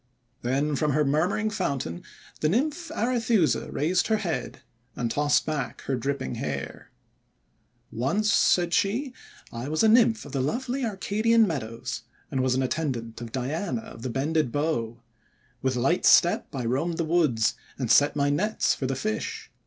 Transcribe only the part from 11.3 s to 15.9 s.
meadows, and an attendant of Diana of the Bended Bow. With